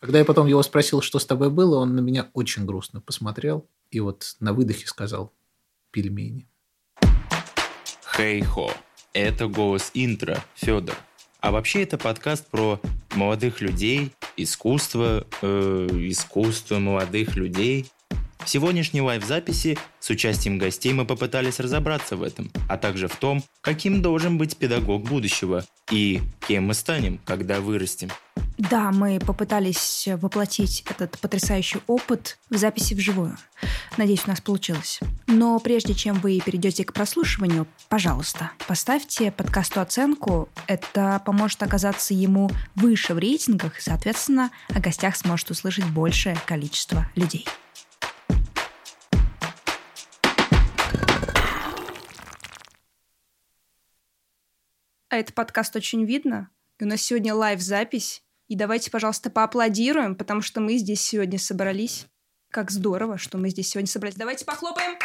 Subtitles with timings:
[0.00, 3.68] Когда я потом его спросил, что с тобой было, он на меня очень грустно посмотрел
[3.90, 5.34] и вот на выдохе сказал
[5.90, 6.48] «пельмени».
[8.16, 8.72] Хей-хо.
[9.12, 10.96] Это голос интро, Федор.
[11.40, 12.80] А вообще это подкаст про
[13.14, 17.90] молодых людей, искусство, э, искусство молодых людей.
[18.44, 23.44] В сегодняшней лайв-записи с участием гостей мы попытались разобраться в этом, а также в том,
[23.60, 28.10] каким должен быть педагог будущего и кем мы станем, когда вырастем.
[28.58, 33.36] Да, мы попытались воплотить этот потрясающий опыт в записи вживую.
[33.96, 35.00] Надеюсь, у нас получилось.
[35.26, 40.48] Но прежде чем вы перейдете к прослушиванию, пожалуйста, поставьте подкасту оценку.
[40.66, 47.10] Это поможет оказаться ему выше в рейтингах, и, соответственно, о гостях сможет услышать большее количество
[47.14, 47.46] людей.
[55.10, 56.50] А этот подкаст очень видно.
[56.78, 58.22] И у нас сегодня лайв-запись.
[58.46, 62.06] И давайте, пожалуйста, поаплодируем, потому что мы здесь сегодня собрались.
[62.50, 64.16] Как здорово, что мы здесь сегодня собрались.
[64.16, 64.96] Давайте похлопаем.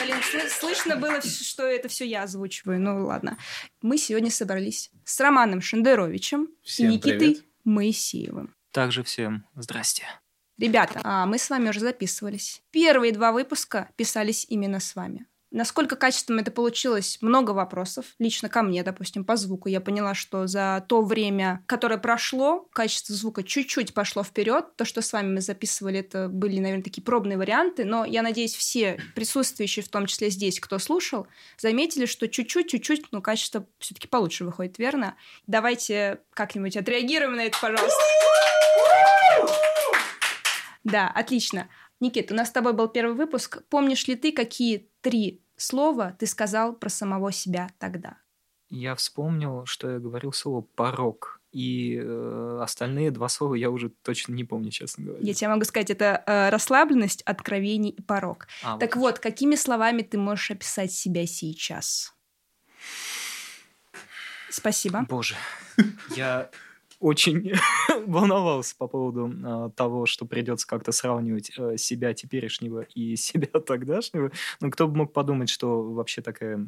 [0.00, 2.80] Блин, слышно было, что это все я озвучиваю.
[2.80, 3.36] Ну ладно.
[3.82, 7.44] Мы сегодня собрались с Романом Шендеровичем Всем и Никитой привет.
[7.64, 8.54] Моисеевым.
[8.70, 10.04] Также всем здрасте.
[10.56, 12.62] Ребята, а мы с вами уже записывались.
[12.70, 15.26] Первые два выпуска писались именно с вами.
[15.52, 17.18] Насколько качественно это получилось?
[17.20, 18.06] Много вопросов.
[18.18, 19.68] Лично ко мне, допустим, по звуку.
[19.68, 24.74] Я поняла, что за то время, которое прошло, качество звука чуть-чуть пошло вперед.
[24.76, 27.84] То, что с вами мы записывали, это были, наверное, такие пробные варианты.
[27.84, 33.06] Но я надеюсь, все присутствующие, в том числе здесь, кто слушал, заметили, что чуть-чуть, чуть-чуть,
[33.12, 35.16] ну, качество все-таки получше выходит, верно?
[35.46, 38.02] Давайте как-нибудь отреагируем на это, пожалуйста.
[40.86, 41.68] Да, отлично.
[42.00, 43.62] Никит, у нас с тобой был первый выпуск.
[43.68, 48.18] Помнишь ли ты, какие три слова ты сказал про самого себя тогда?
[48.68, 54.34] Я вспомнил, что я говорил слово «порог», и э, остальные два слова я уже точно
[54.34, 55.24] не помню, честно говоря.
[55.24, 58.46] Я тебе могу сказать, это э, расслабленность, откровение и порог.
[58.62, 62.14] А, так вот, какими словами ты можешь описать себя сейчас?
[64.50, 65.06] Спасибо.
[65.08, 65.36] Боже,
[66.16, 66.50] я
[67.00, 67.52] очень
[68.06, 74.32] волновался по поводу э, того, что придется как-то сравнивать э, себя теперешнего и себя тогдашнего.
[74.60, 76.64] Ну, кто бы мог подумать, что вообще такая,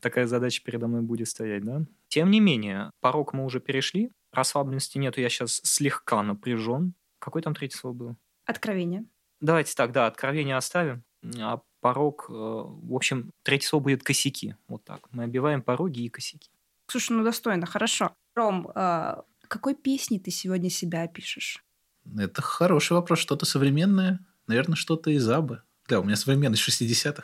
[0.00, 1.82] такая задача передо мной будет стоять, да?
[2.08, 6.94] Тем не менее, порог мы уже перешли, расслабленности нету, я сейчас слегка напряжен.
[7.18, 8.16] Какое там третье слово было?
[8.44, 9.04] Откровение.
[9.40, 11.02] Давайте так, да, откровение оставим,
[11.38, 14.56] а порог, э, в общем, третье слово будет косяки.
[14.68, 15.08] Вот так.
[15.12, 16.50] Мы обиваем пороги и косяки.
[16.88, 18.14] Слушай, ну достойно, хорошо.
[18.34, 21.64] Ром, э, какой песней ты сегодня себя опишешь?
[22.18, 23.18] Это хороший вопрос.
[23.18, 24.20] Что-то современное?
[24.46, 25.62] Наверное, что-то из Абы.
[25.88, 27.22] Да, у меня современность 60-х,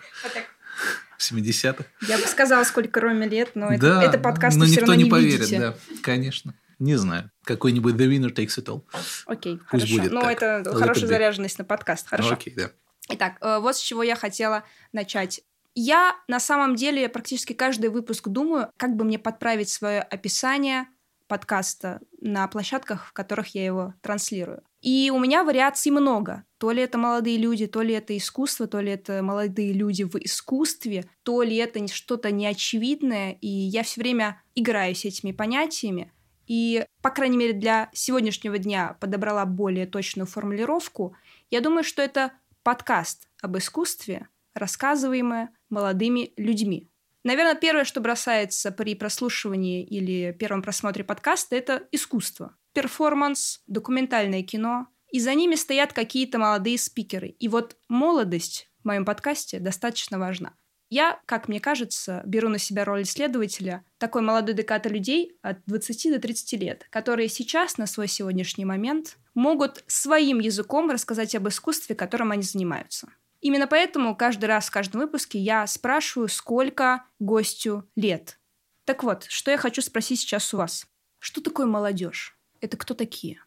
[1.18, 1.84] 70-х.
[2.08, 4.94] Я бы сказала, сколько Роме лет, но это, да, это подкаст но все никто равно
[4.94, 5.58] не не поверит, видите.
[5.58, 6.54] да, конечно.
[6.78, 7.30] Не знаю.
[7.44, 8.82] Какой-нибудь The Winner Takes It All.
[9.26, 9.96] Окей, Пусть хорошо.
[9.96, 10.42] будет ну, так.
[10.42, 12.08] это Let хорошая заряженность на подкаст.
[12.08, 12.30] Хорошо.
[12.30, 12.70] Ну, окей, да.
[13.08, 15.42] Итак, э, вот с чего я хотела начать.
[15.74, 20.86] Я на самом деле практически каждый выпуск думаю, как бы мне подправить свое описание
[21.32, 24.62] подкаста на площадках, в которых я его транслирую.
[24.82, 26.44] И у меня вариаций много.
[26.58, 30.14] То ли это молодые люди, то ли это искусство, то ли это молодые люди в
[30.16, 33.38] искусстве, то ли это что-то неочевидное.
[33.40, 36.12] И я все время играюсь этими понятиями.
[36.46, 41.16] И, по крайней мере, для сегодняшнего дня подобрала более точную формулировку.
[41.50, 42.32] Я думаю, что это
[42.62, 46.91] подкаст об искусстве, рассказываемое молодыми людьми.
[47.24, 52.56] Наверное, первое, что бросается при прослушивании или первом просмотре подкаста, это искусство.
[52.72, 54.88] Перформанс, документальное кино.
[55.12, 57.28] И за ними стоят какие-то молодые спикеры.
[57.28, 60.54] И вот молодость в моем подкасте достаточно важна.
[60.88, 66.12] Я, как мне кажется, беру на себя роль исследователя такой молодой декаты людей от 20
[66.12, 71.94] до 30 лет, которые сейчас, на свой сегодняшний момент, могут своим языком рассказать об искусстве,
[71.94, 73.08] которым они занимаются.
[73.42, 78.38] Именно поэтому каждый раз в каждом выпуске я спрашиваю, сколько гостю лет.
[78.84, 80.86] Так вот, что я хочу спросить сейчас у вас.
[81.18, 82.38] Что такое молодежь?
[82.60, 83.42] Это кто такие?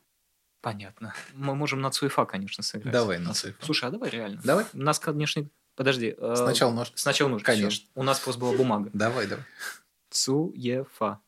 [0.61, 1.13] Понятно.
[1.33, 2.91] Мы можем на цуефа, конечно, сыграть.
[2.93, 3.65] Давай на цифру.
[3.65, 4.41] Слушай, а давай реально.
[4.43, 4.65] Давай.
[4.73, 5.47] У нас, конечно...
[5.75, 6.15] Подожди.
[6.17, 6.91] э, Сначала нож.
[6.95, 7.45] Сначала нужно.
[7.45, 7.69] Конечно.
[7.85, 7.89] всё.
[7.95, 8.89] У нас просто была бумага.
[8.93, 9.43] Давай, давай.
[10.09, 11.19] Цуефа.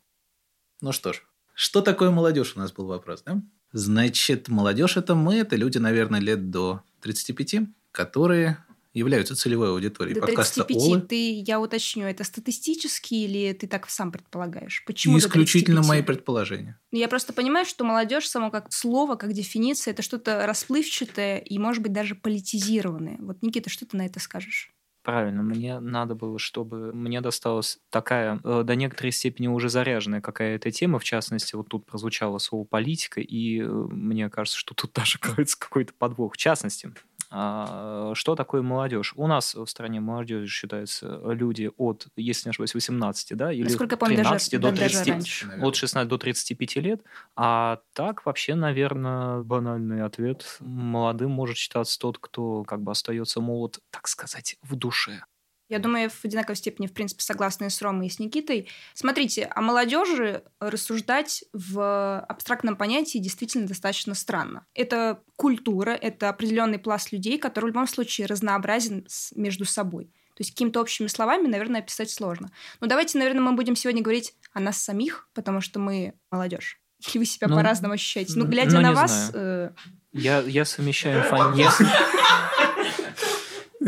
[0.82, 1.22] Ну что ж,
[1.54, 3.42] что такое молодежь у нас был вопрос, да?
[3.74, 8.64] Значит, молодежь это мы, это люди, наверное, лет до 35, которые
[8.98, 11.02] являются целевой аудиторией До подкаста 35 Олы.
[11.02, 14.84] ты, я уточню, это статистически или ты так сам предполагаешь?
[14.86, 15.90] Почему Исключительно 35?
[15.90, 16.80] мои предположения.
[16.92, 21.84] Я просто понимаю, что молодежь само как слово, как дефиниция, это что-то расплывчатое и, может
[21.84, 23.18] быть, даже политизированное.
[23.20, 24.72] Вот, Никита, что ты на это скажешь?
[25.08, 25.42] правильно.
[25.42, 31.00] Мне надо было, чтобы мне досталась такая, э, до некоторой степени уже заряженная какая-то тема.
[31.00, 35.58] В частности, вот тут прозвучало слово политика, и э, мне кажется, что тут даже кроется
[35.58, 36.34] какой-то подвох.
[36.34, 36.92] В частности,
[37.30, 39.14] что такое молодежь?
[39.16, 43.94] У нас в стране молодежь считаются люди от, если не ошибаюсь, 18, да, или Насколько
[43.94, 45.60] я помню, 13 даже, до да, даже 30, раньше.
[45.62, 47.02] от 16 до 35 лет.
[47.36, 50.58] А так вообще, наверное, банальный ответ.
[50.60, 55.24] Молодым может считаться тот, кто как бы остается молод, так сказать, в душе.
[55.70, 58.70] Я думаю, в одинаковой степени, в принципе, согласны с Ромой и с Никитой.
[58.94, 64.66] Смотрите, о молодежи рассуждать в абстрактном понятии действительно достаточно странно.
[64.74, 69.06] Это культура, это определенный пласт людей, который в любом случае разнообразен
[69.36, 70.06] между собой.
[70.06, 72.52] То есть какими-то общими словами, наверное, описать сложно.
[72.80, 76.80] Но давайте, наверное, мы будем сегодня говорить о нас самих, потому что мы молодежь.
[77.10, 78.34] Или вы себя Ну, по-разному ощущаете?
[78.36, 79.32] Ну, глядя ну, на вас, знаю.
[79.34, 79.72] э,
[80.14, 81.38] Я, я совмещаю инфо...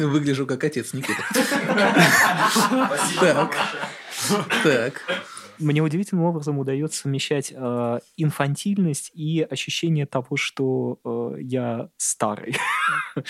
[0.08, 1.24] Выгляжу как отец Никита.
[3.20, 3.56] Так.
[4.64, 5.02] Так.
[5.60, 12.56] Мне удивительным образом удается совмещать э, инфантильность и ощущение того, что э, я старый.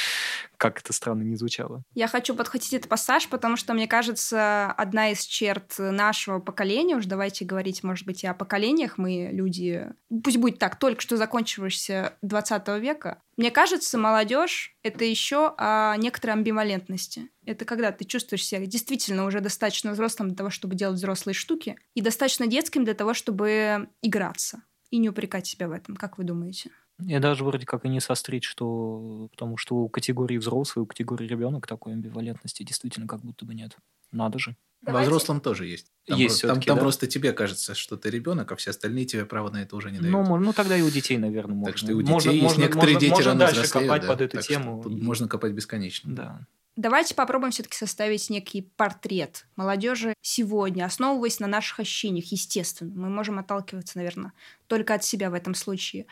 [0.57, 1.83] Как это странно не звучало.
[1.95, 7.05] Я хочу подхватить этот пассаж, потому что, мне кажется, одна из черт нашего поколения, уж
[7.05, 9.87] давайте говорить, может быть, и о поколениях, мы люди,
[10.23, 16.35] пусть будет так, только что закончившегося 20 века, мне кажется, молодежь— это еще о некоторой
[16.35, 17.29] амбивалентности.
[17.49, 21.77] Это когда ты чувствуешь себя действительно уже достаточно взрослым для того, чтобы делать взрослые штуки,
[21.95, 24.61] и достаточно детским для того, чтобы играться
[24.91, 25.95] и не упрекать себя в этом.
[25.95, 26.69] Как вы думаете?
[26.99, 29.29] Я даже вроде как и не сострить, что...
[29.31, 33.75] Потому что у категории взрослый, у категории ребенок такой амбивалентности действительно как будто бы нет.
[34.11, 34.55] Надо же.
[34.83, 35.87] Во взрослом тоже есть.
[36.05, 36.81] Там, Есть там, там да?
[36.81, 39.97] просто тебе кажется, что ты ребенок, а все остальные тебе право на это уже не
[39.97, 40.11] дают.
[40.11, 41.71] Ну, ну, тогда и у детей, наверное, можно.
[41.71, 43.87] так что и у детей можно, есть можно, некоторые можно- дети можно рано дальше взрослеют,
[43.89, 44.07] копать да.
[44.07, 44.83] под эту Так что тему.
[44.83, 46.13] тут И- можно копать бесконечно.
[46.15, 46.47] Да.
[46.79, 52.93] Давайте попробуем все-таки составить некий портрет молодежи сегодня, основываясь на наших ощущениях, естественно.
[52.95, 54.31] Мы можем отталкиваться, наверное,
[54.67, 56.05] только от себя в этом случае.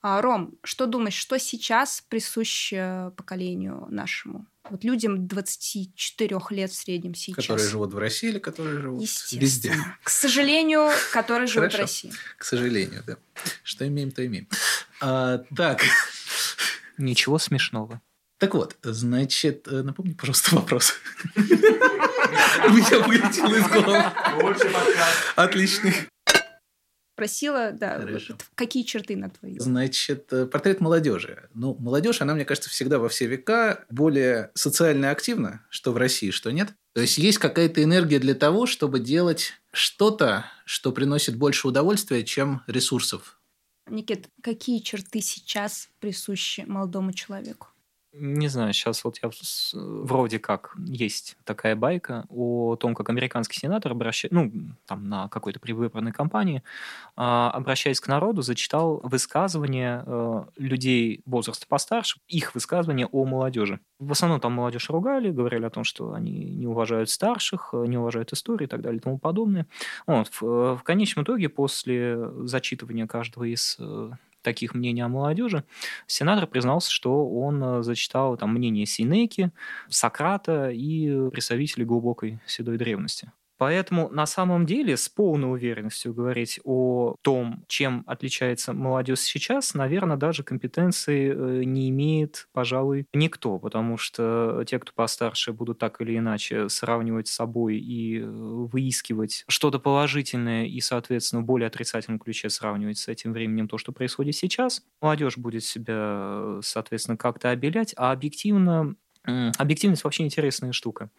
[0.00, 4.46] А, Ром, что думаешь, что сейчас присуще поколению нашему?
[4.70, 7.36] Вот людям 24 лет в среднем сейчас.
[7.36, 9.74] Которые живут в России или которые живут везде.
[10.02, 11.76] К сожалению, которые живут в.
[11.76, 12.10] России.
[12.38, 13.18] К сожалению, да.
[13.62, 14.48] Что имеем, то имеем.
[15.02, 15.82] А, так.
[16.96, 18.00] Ничего смешного.
[18.44, 20.92] Так вот, значит, э, напомни, пожалуйста, вопрос.
[21.34, 24.04] У меня вылетело из головы.
[25.34, 25.94] Отличный.
[27.16, 28.36] Просила, да, Хорошо.
[28.54, 29.58] какие черты на твои?
[29.58, 31.48] Значит, э, портрет молодежи.
[31.54, 36.30] Ну, молодежь, она, мне кажется, всегда во все века более социально активна, что в России,
[36.30, 36.74] что нет.
[36.92, 42.60] То есть есть какая-то энергия для того, чтобы делать что-то, что приносит больше удовольствия, чем
[42.66, 43.40] ресурсов.
[43.88, 47.68] Никит, какие черты сейчас присущи молодому человеку?
[48.16, 49.30] Не знаю, сейчас вот я
[49.72, 54.52] вроде как есть такая байка о том, как американский сенатор обращается, ну,
[54.86, 56.62] там на какой-то предвыборной кампании,
[57.16, 63.80] а, обращаясь к народу, зачитал высказывания э, людей возраста постарше, их высказывания о молодежи.
[63.98, 67.98] В основном там молодежь ругали, говорили о том, что они не уважают старших, э, не
[67.98, 69.66] уважают истории и так далее и тому подобное.
[70.06, 73.76] Вот, в, э, в конечном итоге, после зачитывания каждого из
[74.44, 75.64] таких мнений о молодежи,
[76.06, 79.50] сенатор признался, что он э, зачитал там мнение Синеки,
[79.88, 83.32] Сократа и представителей глубокой седой древности.
[83.58, 90.16] Поэтому на самом деле с полной уверенностью говорить о том, чем отличается молодежь сейчас, наверное,
[90.16, 96.16] даже компетенции э, не имеет, пожалуй, никто, потому что те, кто постарше, будут так или
[96.18, 102.50] иначе сравнивать с собой и э, выискивать что-то положительное и, соответственно, в более отрицательном ключе
[102.50, 104.82] сравнивать с этим временем то, что происходит сейчас.
[105.00, 108.96] Молодежь будет себя, соответственно, как-то обелять, а объективно
[109.26, 111.10] Объективность вообще интересная штука.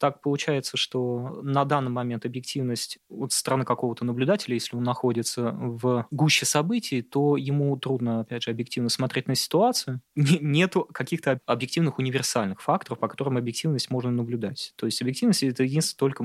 [0.00, 6.06] Так получается, что на данный момент объективность от стороны какого-то наблюдателя, если он находится в
[6.10, 10.00] гуще событий, то ему трудно, опять же, объективно смотреть на ситуацию.
[10.16, 14.72] Не- Нету каких-то объективных универсальных факторов, по которым объективность можно наблюдать.
[14.76, 16.24] То есть объективность— это единственное только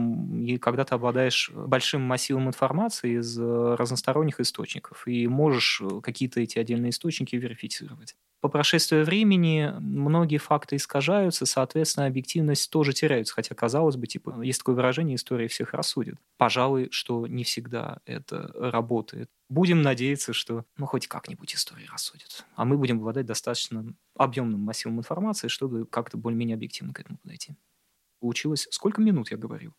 [0.62, 6.58] когда ты обладаешь большим массивом информации из э, разносторонних источников и можешь э, какие-то эти
[6.58, 8.16] отдельные источники верифицировать.
[8.42, 13.34] По прошествии времени многие факты искажаются, соответственно, объективность тоже теряется.
[13.34, 16.16] Хотя, казалось бы, типа, есть такое выражение «история всех рассудит».
[16.38, 19.30] Пожалуй, что не всегда это работает.
[19.50, 22.46] Будем надеяться, что, ну, хоть как-нибудь история рассудит.
[22.56, 27.56] А мы будем обладать достаточно объемным массивом информации, чтобы как-то более-менее объективно к этому подойти.
[28.22, 28.70] Получилось...
[28.72, 29.74] Сколько минут я говорил?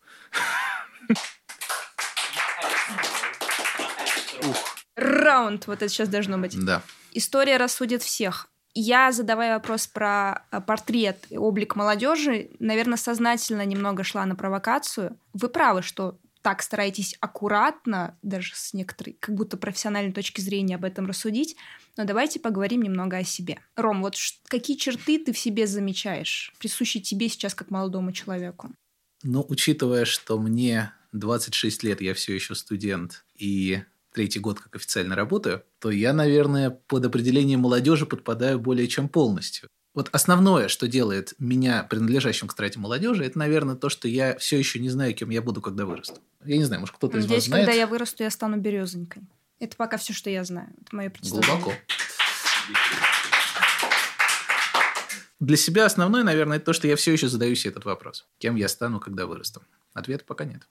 [4.95, 6.63] Раунд вот это сейчас должно быть.
[6.63, 6.83] Да.
[7.11, 8.47] История рассудит всех.
[8.73, 15.17] Я, задавая вопрос про э, портрет и облик молодежи, наверное, сознательно немного шла на провокацию.
[15.33, 20.85] Вы правы, что так стараетесь аккуратно, даже с некоторой, как будто профессиональной точки зрения об
[20.85, 21.55] этом рассудить.
[21.97, 23.59] Но давайте поговорим немного о себе.
[23.75, 24.15] Ром, вот
[24.47, 28.71] какие черты ты в себе замечаешь, присущие тебе сейчас как молодому человеку?
[29.23, 35.15] Ну, учитывая, что мне 26 лет, я все еще студент, и третий год как официально
[35.15, 39.69] работаю, то я, наверное, под определение молодежи подпадаю более чем полностью.
[39.93, 44.57] Вот основное, что делает меня принадлежащим к страте молодежи, это, наверное, то, что я все
[44.57, 46.21] еще не знаю, кем я буду, когда вырасту.
[46.45, 47.65] Я не знаю, может, кто-то из Надеюсь, вас знает.
[47.65, 49.23] когда я вырасту, я стану березонькой.
[49.59, 50.69] Это пока все, что я знаю.
[50.81, 51.55] Это мое представление.
[51.55, 51.73] Глубоко.
[55.39, 58.27] Для себя основное, наверное, это то, что я все еще задаю себе этот вопрос.
[58.37, 59.61] Кем я стану, когда вырасту?
[59.93, 60.67] Ответа пока нет.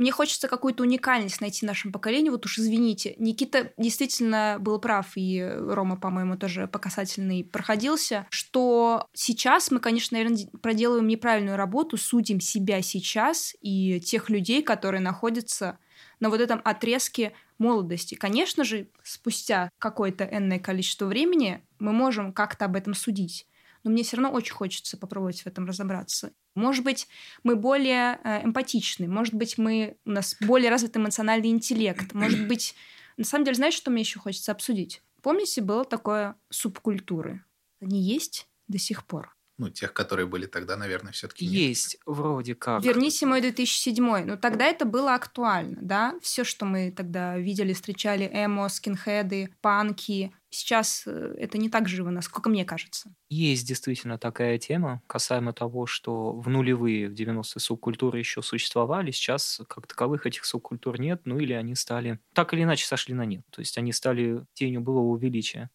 [0.00, 2.30] Мне хочется какую-то уникальность найти в нашем поколении.
[2.30, 9.06] Вот уж извините, Никита действительно был прав, и Рома, по-моему, тоже по касательной проходился, что
[9.12, 15.78] сейчас мы, конечно, наверное, проделываем неправильную работу, судим себя сейчас и тех людей, которые находятся
[16.18, 18.14] на вот этом отрезке молодости.
[18.14, 23.46] Конечно же, спустя какое-то энное количество времени мы можем как-то об этом судить.
[23.82, 26.32] Но мне все равно очень хочется попробовать в этом разобраться.
[26.54, 27.08] Может быть,
[27.42, 32.74] мы более э, эмпатичны, может быть, мы, у нас более развит эмоциональный интеллект, может быть,
[33.16, 35.02] на самом деле, знаешь, что мне еще хочется обсудить?
[35.22, 37.44] Помните, было такое субкультуры?
[37.80, 39.36] Они есть до сих пор.
[39.60, 42.82] Ну, тех, которые были тогда, наверное, все-таки Есть, вроде как.
[42.82, 44.24] Верните мой 2007.
[44.24, 46.14] Ну, тогда это было актуально, да?
[46.22, 50.32] Все, что мы тогда видели, встречали, эмо, скинхеды, панки.
[50.48, 53.14] Сейчас э, это не так живо, насколько мне кажется.
[53.28, 59.60] Есть действительно такая тема касаемо того, что в нулевые, в 90-е субкультуры еще существовали, сейчас
[59.68, 63.44] как таковых этих субкультур нет, ну или они стали, так или иначе сошли на нет.
[63.50, 65.68] То есть они стали тенью былого величия.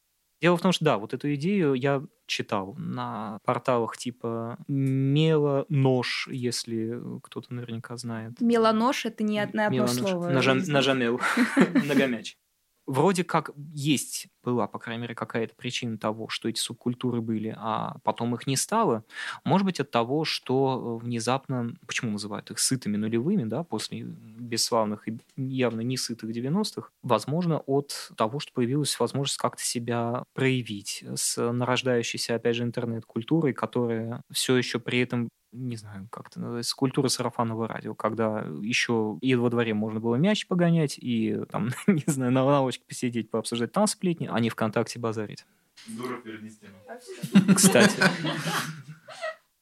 [0.45, 6.99] Дело в том, что да, вот эту идею я читал на порталах типа Мелонож, если
[7.23, 8.39] кто-то наверняка знает.
[8.41, 9.95] Мелонож— это не одно Мелонож.
[9.95, 10.29] слово.
[10.31, 11.19] Нажа- Нажамел.
[11.83, 12.37] Многомяч.
[12.87, 17.97] Вроде как есть, была, по крайней мере, какая-то причина того, что эти субкультуры были, а
[18.03, 19.03] потом их не стало.
[19.43, 25.17] Может быть, от того, что внезапно, почему называют их сытыми нулевыми, да, после бесславных и
[25.35, 32.35] явно не сытых 90-х, возможно, от того, что появилась возможность как-то себя проявить с нарождающейся,
[32.35, 37.67] опять же, интернет-культурой, которая все еще при этом не знаю, как это называется, культура сарафанного
[37.67, 42.43] радио, когда еще и во дворе можно было мяч погонять, и там, не знаю, на
[42.43, 45.45] лавочке посидеть, пообсуждать там сплетни, а не ВКонтакте базарить.
[45.87, 46.41] Дура перед.
[47.55, 48.01] Кстати.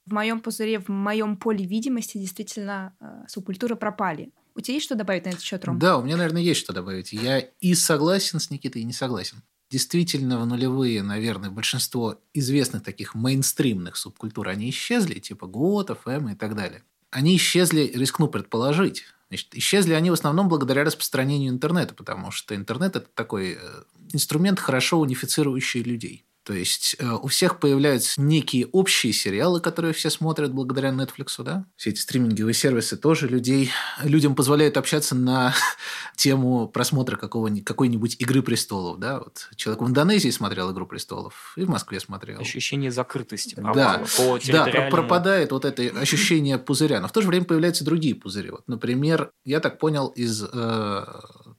[0.05, 4.31] В моем пузыре, в моем поле видимости действительно э, субкультуры пропали.
[4.53, 5.79] У тебя есть что добавить на этот счет, Ром?
[5.79, 7.13] Да, у меня, наверное, есть что добавить.
[7.13, 9.41] Я и согласен с Никитой, и не согласен.
[9.73, 16.35] Действительно, в нулевые, наверное, большинство известных таких мейнстримных субкультур, они исчезли, типа готов, эм и
[16.35, 16.83] так далее.
[17.09, 22.95] Они исчезли, рискну предположить, Значит, исчезли они в основном благодаря распространению интернета, потому что интернет–
[22.97, 26.23] это такой э, инструмент, хорошо унифицирующий людей.
[26.43, 31.65] То есть э, у всех появляются некие общие сериалы, которые все смотрят благодаря Netflix, да?
[31.77, 33.71] Все эти стриминговые сервисы тоже людей,
[34.03, 35.53] людям позволяют общаться на
[36.17, 39.19] тему просмотра какого-нибудь, какой-нибудь «Игры престолов», да?
[39.19, 42.41] Вот человек в Индонезии смотрел «Игру престолов» и в Москве смотрел.
[42.41, 43.55] Ощущение закрытости.
[43.55, 46.99] Да, по да пропадает вот это ощущение пузыря.
[46.99, 48.51] Но в то же время появляются другие пузыри.
[48.51, 51.05] Вот, например, я так понял из э,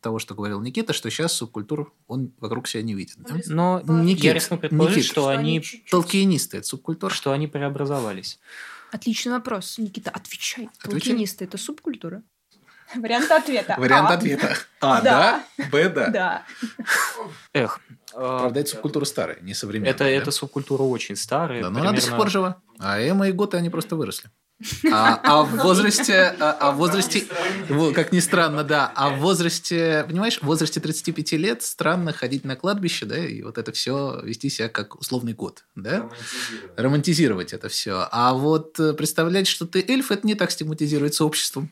[0.01, 3.17] того, что говорил Никита, что сейчас субкультур он вокруг себя не видит.
[3.19, 3.35] Да?
[3.47, 5.11] Но Никит, я рискну предположить, Никит.
[5.13, 7.13] что Что они, Толкиенисты– это субкультура.
[7.13, 8.39] что они преобразовались.
[8.93, 9.79] Отличный вопрос.
[9.79, 10.69] Никита, отвечай.
[10.79, 11.01] Отвечай.
[11.11, 12.23] Толкинисты— это субкультура?
[12.95, 13.75] Вариант ответа.
[13.79, 14.15] Вариант А.
[14.15, 14.57] ответа.
[14.81, 15.45] А, Да.
[15.73, 16.09] Б, да.
[16.11, 16.47] Да.
[17.53, 17.81] Эх,
[18.13, 19.91] э, Правда, это субкультура старая, не современная.
[19.93, 20.11] это, да?
[20.11, 21.63] это субкультура очень старая.
[21.63, 22.63] Да, но она до сих примерно- пор жива.
[22.79, 24.31] А Эма и Готы, они просто выросли.
[24.91, 27.27] А, а в возрасте, а, а в возрасте,
[27.69, 32.45] во, как ни странно, да, а в возрасте, понимаешь, в возрасте 35 лет странно ходить
[32.45, 36.09] на кладбище, да, и вот это все вести себя как условный год, да,
[36.77, 38.07] романтизировать это все.
[38.11, 41.71] А вот э, представлять, что ты эльф, это не так стигматизируется обществом.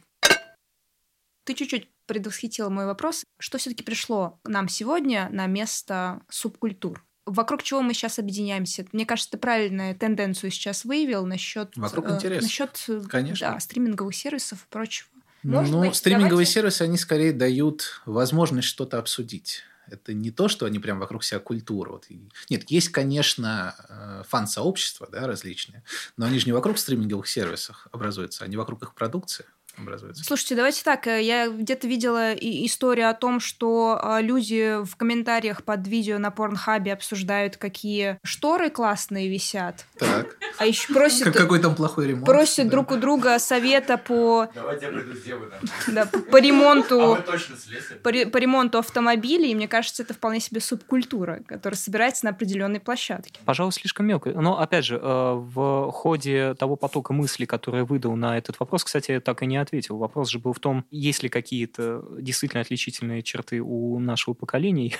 [1.44, 3.24] Ты чуть-чуть предвосхитила мой вопрос.
[3.38, 7.04] Что все-таки пришло нам сегодня на место субкультур?
[7.24, 8.84] Вокруг чего мы сейчас объединяемся?
[8.92, 11.76] Мне кажется, ты правильную тенденцию сейчас выявил насчет...
[11.76, 12.42] Вокруг интереса.
[12.42, 13.52] Насчет, э, Конечно.
[13.52, 15.08] да, стриминговых сервисов и прочего.
[15.44, 19.62] Может ну, быть, стриминговые давайте- сервисы, они скорее дают возможность что-то обсудить.
[19.88, 21.90] Это не то, что они прям вокруг себя культура.
[21.90, 22.06] Вот.
[22.48, 25.82] Нет, есть, конечно, э, фан-сообщества да, различные,
[26.16, 29.44] но они же не вокруг стриминговых сервисов образуются, они вокруг их продукции.
[29.78, 30.24] Образуется.
[30.24, 31.06] Слушайте, давайте так.
[31.06, 36.18] э, Я где-то видела и- историю о том, что а, люди в комментариях под видео
[36.18, 39.86] на Порнхабе обсуждают, какие шторы классные висят.
[39.98, 40.36] Так.
[40.58, 42.26] А еще просят, Как- Какой там плохой ремонт.
[42.26, 42.70] просят Да.
[42.72, 45.94] друг у друга совета по, Давайте я приду сделаю там.
[45.94, 47.18] да, по ремонту.
[47.26, 47.98] точно слесарь?
[47.98, 52.80] по, по ремонту автомобилей, и мне кажется, это вполне себе субкультура, которая собирается на определенной
[52.80, 53.40] площадке.
[53.44, 54.30] Пожалуй, слишком мелко.
[54.30, 58.84] Но, опять же, э, в ходе того потока мыслей, который я выдал на этот вопрос,
[58.84, 59.96] кстати, я так и не ответил.
[59.98, 64.92] Вопрос же был в том, есть ли какие-то действительно отличительные черты у нашего поколения.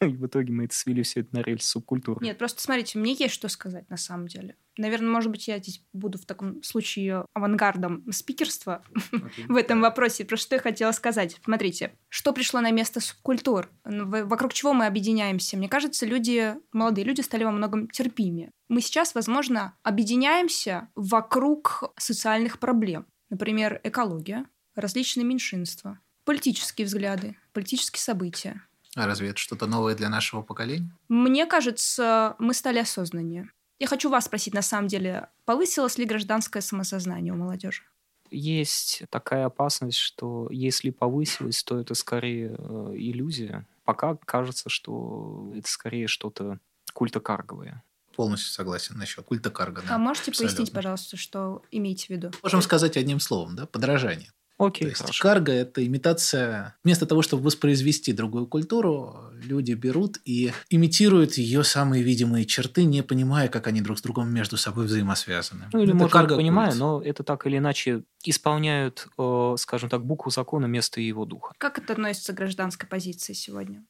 [0.06, 2.24] И в итоге мы это свели все это на рельс субкультуры.
[2.24, 4.56] Нет, просто смотрите, мне есть что сказать на самом деле.
[4.78, 9.44] Наверное, может быть, я здесь буду в таком случае авангардом спикерства Окей.
[9.48, 10.24] в этом вопросе.
[10.24, 11.36] Про что я хотела сказать.
[11.44, 13.68] Смотрите, что пришло на место субкультур?
[13.84, 15.58] Вокруг чего мы объединяемся?
[15.58, 18.52] Мне кажется, люди, молодые люди стали во многом терпимее.
[18.68, 23.06] Мы сейчас, возможно, объединяемся вокруг социальных проблем.
[23.28, 28.62] Например, экология, различные меньшинства, политические взгляды, политические события.
[28.96, 30.90] А разве это что-то новое для нашего поколения?
[31.08, 33.50] Мне кажется, мы стали осознаннее.
[33.78, 37.82] Я хочу вас спросить, на самом деле, повысилось ли гражданское самосознание у молодежи?
[38.30, 43.66] Есть такая опасность, что если повысилось, то это скорее э, иллюзия.
[43.84, 46.58] Пока кажется, что это скорее что-то
[46.92, 47.82] культокарговое.
[48.14, 49.82] Полностью согласен насчет культа карга.
[49.82, 49.94] да.
[49.94, 50.56] а можете абсолютно.
[50.56, 52.30] пояснить, пожалуйста, что имеете в виду?
[52.42, 53.66] Можем сказать одним словом, да?
[53.66, 54.32] Подражание.
[54.60, 55.22] Окей, То есть хорошо.
[55.22, 56.76] карго– это имитация...
[56.84, 63.02] Вместо того, чтобы воспроизвести другую культуру, люди берут и имитируют ее самые видимые черты, не
[63.02, 65.70] понимая, как они друг с другом между собой взаимосвязаны.
[65.72, 66.38] Ну, или, Это может, я карго-культ.
[66.40, 71.54] понимаю, но это так или иначе исполняют, э, скажем так, букву закона вместо его духа.
[71.56, 73.82] Как это относится к гражданской позиции сегодня?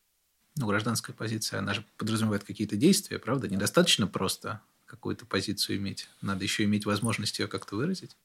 [0.57, 3.49] Ну, гражданская позиция, она же подразумевает какие-то действия, правда?
[3.49, 6.09] Недостаточно просто какую-то позицию иметь.
[6.21, 8.17] Надо еще иметь возможность ее как-то выразить.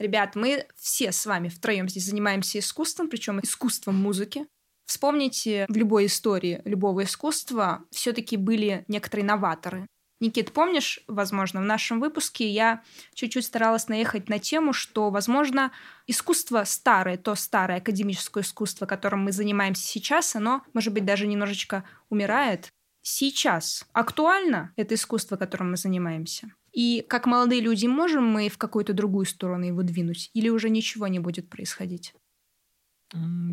[0.00, 4.46] Ребят, мы все с вами втроем здесь занимаемся искусством, причем искусством музыки.
[4.86, 9.86] Вспомните, в любой истории любого искусства все-таки были некоторые новаторы.
[10.18, 15.70] Никит, помнишь, возможно, в нашем выпуске я чуть-чуть старалась наехать на тему, что, возможно,
[16.06, 21.84] искусство старое, то старое академическое искусство, которым мы занимаемся сейчас, оно, может быть, даже немножечко
[22.08, 22.70] умирает.
[23.02, 26.54] Сейчас актуально это искусство, которым мы занимаемся?
[26.72, 30.30] И как молодые люди можем мы в какую-то другую сторону его двинуть?
[30.34, 32.14] Или уже ничего не будет происходить?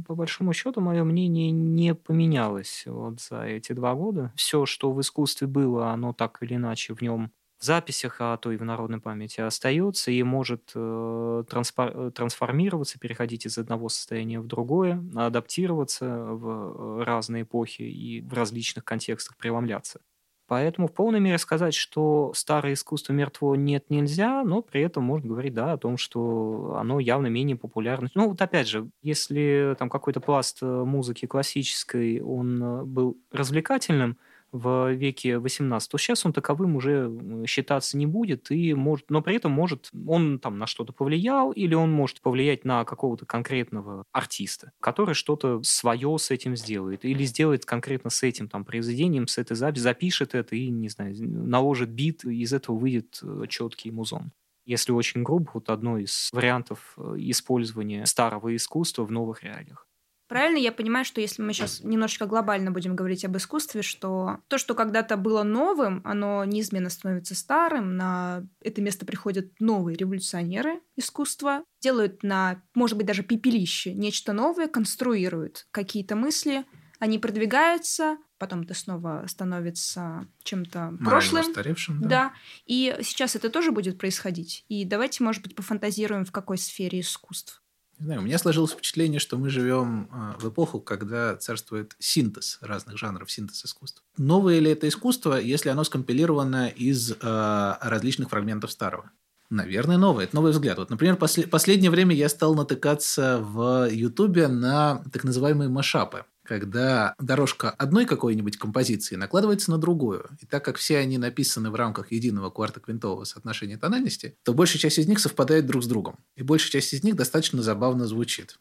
[0.05, 4.31] По большому счету, мое мнение не поменялось вот за эти два года.
[4.35, 8.51] Все, что в искусстве было, оно так или иначе в нем в записях, а то
[8.51, 14.45] и в народной памяти остается и может э, транспор- трансформироваться, переходить из одного состояния в
[14.45, 20.01] другое, адаптироваться в э, разные эпохи и в различных контекстах преломляться.
[20.47, 25.27] Поэтому в полной мере сказать, что старое искусство мертво нет нельзя, но при этом можно
[25.29, 28.09] говорить, да, о том, что оно явно менее популярно.
[28.15, 34.17] Ну вот опять же, если там какой-то пласт э, музыки классической, он э, был развлекательным,
[34.51, 37.11] в веке 18, то сейчас он таковым уже
[37.47, 41.73] считаться не будет, и может, но при этом может, он там на что-то повлиял, или
[41.73, 47.65] он может повлиять на какого-то конкретного артиста, который что-то свое с этим сделает, или сделает
[47.65, 52.25] конкретно с этим там произведением, с этой записью, запишет это и, не знаю, наложит бит,
[52.25, 54.31] и из этого выйдет четкий музон.
[54.65, 59.86] Если очень грубо, вот одно из вариантов э, использования старого искусства в новых реалиях.
[60.27, 64.57] Правильно я понимаю, что если мы сейчас немножечко глобально будем говорить об искусстве, что то,
[64.57, 71.63] что когда-то было новым, оно неизменно становится старым, на это место приходят новые революционеры искусства,
[71.81, 76.65] делают на, может быть, даже пепелище нечто новое, конструируют какие-то мысли,
[76.99, 81.47] они продвигаются, потом это снова становится чем-то прошлым.
[81.47, 82.07] устаревшим, да.
[82.09, 82.33] Да,
[82.65, 84.65] и сейчас это тоже будет происходить.
[84.67, 87.61] И давайте, может быть, пофантазируем, в какой сфере искусств.
[87.99, 92.59] Не знаю, у меня сложилось впечатление, что мы живем а, в эпоху, когда царствует синтез
[92.61, 94.03] разных жанров, синтез искусства.
[94.17, 99.09] Новое ли это искусство, если оно скомпилировано из а, различных фрагментов старого?
[99.49, 100.25] Наверное, новое.
[100.25, 100.77] Это новый взгляд.
[100.77, 107.13] Вот, например, после, последнее время я стал натыкаться в Ютубе на так называемые машапы когда
[107.19, 110.29] дорожка одной какой-нибудь композиции накладывается на другую.
[110.41, 114.97] И так как все они написаны в рамках единого квартоквинтового соотношения тональности, то большая часть
[114.97, 116.17] из них совпадает друг с другом.
[116.35, 118.57] И большая часть из них достаточно забавно звучит.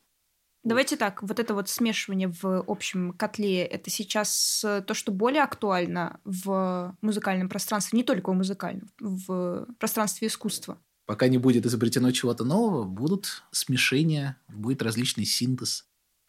[0.64, 5.44] Давайте так, вот это вот смешивание в общем котле, это сейчас э, то, что более
[5.44, 10.80] актуально в музыкальном пространстве, не только в музыкальном, в пространстве искусства.
[11.06, 15.86] Пока не будет изобретено чего-то нового, будут смешения, будет различный синтез.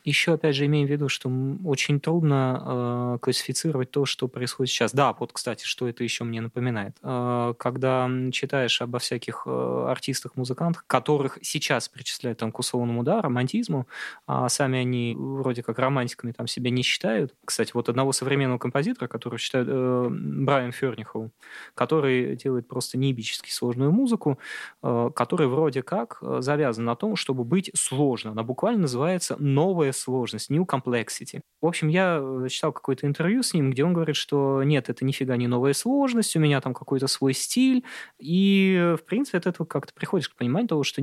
[0.08, 1.30] Еще, опять же, имеем в виду, что
[1.66, 4.94] очень трудно э, классифицировать то, что происходит сейчас.
[4.94, 6.96] Да, вот, кстати, что это еще мне напоминает.
[7.04, 13.22] Э, когда читаешь обо всяких э, артистах, музыкантах, которых сейчас причисляют там, к условному да,
[13.22, 13.86] романтизму,
[14.28, 17.36] а сами они вроде как романтиками там себя не считают.
[17.44, 21.32] Кстати, вот одного современного композитора, которого считают э, Брайан Фернихоу,
[21.74, 24.40] который делает просто неебически сложную музыку,
[24.84, 28.32] э, который вроде как э, завязан на том, чтобы быть сложно.
[28.32, 31.42] Она буквально называется «новая сложность», new complexity.
[31.62, 35.04] В общем, я э, читал какое-то интервью с ним, где он говорит, что нет, это
[35.06, 37.84] нифига не новая сложность, у меня там какой-то свой стиль.
[38.20, 41.02] И, в принципе, от этого как-то приходишь к пониманию того, что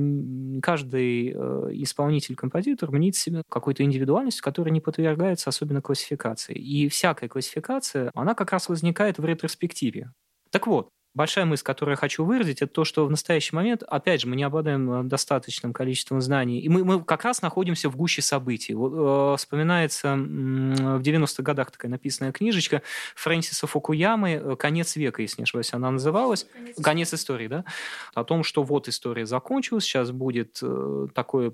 [0.61, 6.55] каждый э, исполнитель-композитор мнит себе какой-то индивидуальность, которая не подвергается особенно классификации.
[6.55, 10.11] И всякая классификация, она как раз возникает в ретроспективе.
[10.51, 14.21] Так вот, большая мысль, которую я хочу выразить, это то, что в настоящий момент, опять
[14.21, 17.95] же, мы не обладаем э, достаточным количеством знаний, и мы, мы как раз находимся в
[17.95, 18.73] гуще событий.
[18.73, 22.81] Вот, э, вспоминается э, в 90-х годах такая написанная книжечка
[23.15, 26.45] Фрэнсиса Фукуямы э, «Конец века», если не ошибаюсь, она называлась.
[26.53, 27.65] «Конец, Конец истории», да?
[28.13, 31.53] О том, что вот история закончилась, сейчас будет э, такое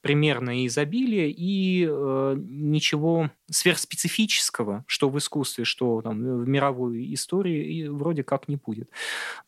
[0.00, 8.22] примерное изобилие, и э, ничего сверхспецифического, что в искусстве, что там, в мировой истории, вроде
[8.22, 8.90] как не будет.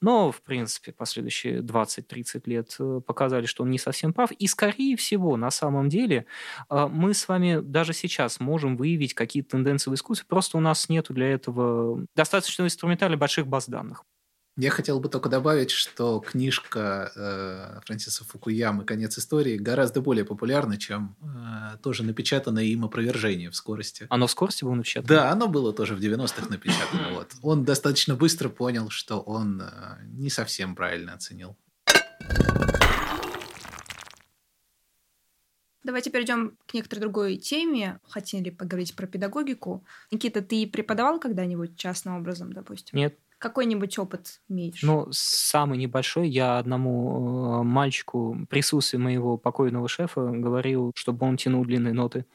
[0.01, 4.31] Но, в принципе, последующие 20-30 лет э, показали, что он не совсем прав.
[4.33, 6.27] И, скорее всего, на самом деле,
[6.71, 10.89] э, мы с вами даже сейчас можем выявить какие-то тенденции в искусстве, просто у нас
[10.89, 14.05] нет для этого достаточно инструментария больших баз данных.
[14.59, 20.79] Я хотел бы только добавить, что книжка э, Фрэнсиса Фукуямы «Конец истории» гораздо более популярна,
[20.79, 24.07] чем э, тоже напечатанное им опровержение в скорости.
[24.09, 25.09] Оно в скорости было напечатано?
[25.09, 27.11] Да, оно было тоже в 90-х напечатано.
[27.17, 27.33] Вот.
[27.43, 29.69] Он достаточно быстро понял, что он э,
[30.05, 31.55] не совсем правильно оценил.
[35.85, 38.01] Давайте перейдем к некоторой другой теме.
[38.09, 39.85] Хотели поговорить про педагогику.
[40.11, 42.99] Никита, ты преподавал когда-нибудь частным образом, допустим?
[42.99, 43.19] Нет.
[43.47, 44.83] Какой-нибудь опыт имеешь?
[44.83, 46.29] Ну, самый небольшой.
[46.29, 52.25] Я одному э, мальчику в присутствии моего покойного шефа говорил, чтобы он тянул длинные ноты.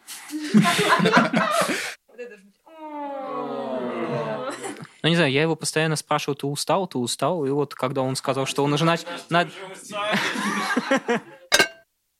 [5.04, 7.44] Ну, не знаю, я его постоянно спрашивал, ты устал, ты устал?
[7.44, 9.08] И вот когда он сказал, что он уже начал...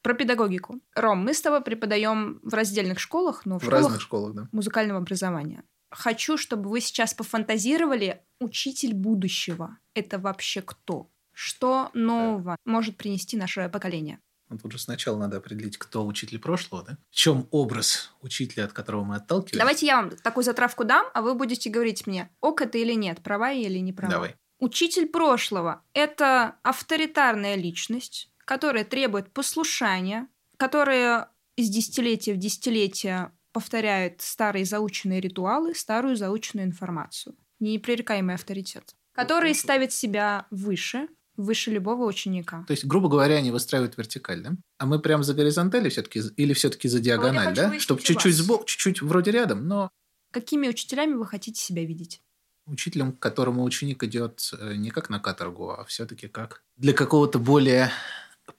[0.02, 0.80] Про педагогику.
[0.96, 4.48] Ром, мы с тобой преподаем в раздельных школах, но в, в школах разных школах, да.
[4.52, 9.78] музыкального образования хочу, чтобы вы сейчас пофантазировали учитель будущего.
[9.94, 11.10] Это вообще кто?
[11.34, 14.20] Что нового может принести наше поколение?
[14.50, 16.98] Ну, тут же сначала надо определить, кто учитель прошлого, да?
[17.10, 19.60] В чем образ учителя, от которого мы отталкиваемся?
[19.60, 23.22] Давайте я вам такую затравку дам, а вы будете говорить мне, ок это или нет,
[23.24, 24.12] права я или не права.
[24.12, 24.36] Давай.
[24.60, 30.28] Учитель прошлого– это авторитарная личность, которая требует послушания,
[30.58, 37.36] которая из десятилетия в десятилетие повторяет старые заученные ритуалы, старую заученную информацию.
[37.60, 38.96] Непререкаемый авторитет.
[39.14, 42.64] Который ставит себя выше, выше любого ученика.
[42.68, 44.52] То есть, грубо говоря, они выстраивают вертикаль, да?
[44.78, 47.78] А мы прям за горизонталь все-таки или все-таки за диагональ, да?
[47.80, 49.90] Чтобы чуть-чуть сбоку, чуть-чуть вроде рядом, но...
[50.32, 52.22] Какими учителями вы хотите себя видеть?
[52.66, 57.38] Учителем, к которому ученик идет э, не как на каторгу, а все-таки как для какого-то
[57.38, 57.92] более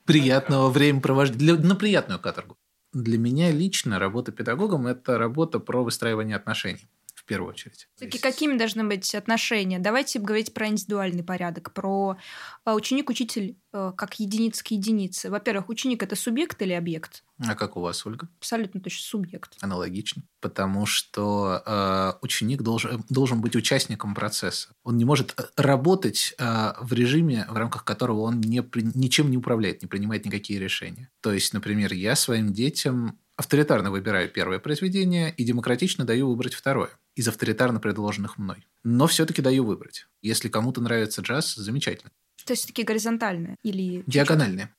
[0.05, 2.59] приятного времяпровождения, для, на приятную каторгу
[2.93, 6.89] для меня лично работа педагогом– это работа про выстраивание отношений
[7.33, 7.89] первую очередь.
[7.99, 9.79] Таки какими должны быть отношения?
[9.79, 12.19] Давайте говорить про индивидуальный порядок, про
[12.67, 15.31] э, ученик-учитель э, как единица к единице.
[15.31, 17.25] Во-первых, ученик это субъект или объект?
[17.39, 18.29] А как у вас, Ольга?
[18.39, 19.57] Абсолютно точно субъект.
[19.63, 20.23] Аналогично.
[20.41, 24.69] Потому что э, ученик должен, должен быть участником процесса.
[24.85, 28.63] Он не может э, работать э, в режиме, в рамках которого он не,
[28.95, 31.11] ничем не управляет, не принимает никакие решения.
[31.23, 36.91] То есть, например, я своим детям авторитарно выбираю первое произведение и демократично даю выбрать второе
[37.15, 38.67] из авторитарно предложенных мной.
[38.85, 40.07] Но все-таки даю выбрать.
[40.23, 42.11] Если кому-то нравится джаз, замечательно.
[42.45, 44.03] То есть такие горизонтальные или...
[44.07, 44.75] Диагональные.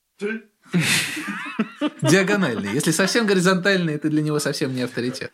[2.01, 2.73] Диагональные.
[2.73, 5.31] Если совсем горизонтальные, ты для него совсем не авторитет.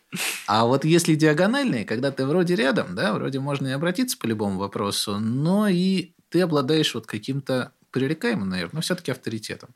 [0.48, 4.60] А вот если диагональные, когда ты вроде рядом, да, вроде можно и обратиться по любому
[4.60, 9.70] вопросу, но и ты обладаешь вот каким-то пререкаемым, наверное, но все-таки авторитетом.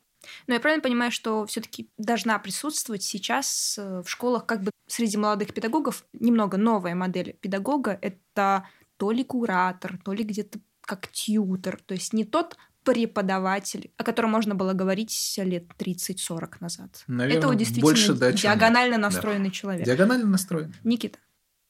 [0.48, 5.18] Но я правильно понимаю, что все-таки должна присутствовать сейчас э, в школах как бы среди
[5.18, 7.98] молодых педагогов немного новая модель педагога.
[8.02, 11.80] Это то ли куратор, то ли где-то как тьютер.
[11.86, 17.04] То есть не тот преподаватель, о котором можно было говорить лет 30-40 назад.
[17.08, 19.54] Наверное, Это действительно больше, да, диагонально настроенный да.
[19.54, 19.86] человек.
[19.86, 20.76] Диагонально настроенный.
[20.84, 21.20] Никита.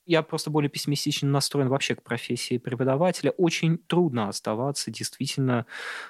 [0.06, 3.32] Я просто более пессимистично настроен вообще к профессии преподавателя.
[3.32, 5.66] Очень трудно оставаться действительно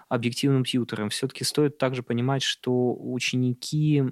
[0.10, 1.10] объективным тьютором.
[1.10, 4.03] Все-таки стоит также понимать, что ученики...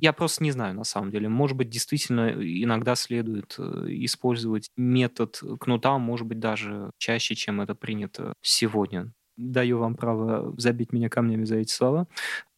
[0.00, 1.28] Я просто не знаю, на самом деле.
[1.28, 7.74] Может быть, действительно иногда следует э, использовать метод кнута, может быть, даже чаще, чем это
[7.74, 9.12] принято сегодня.
[9.36, 12.06] Даю вам право забить меня камнями за эти слова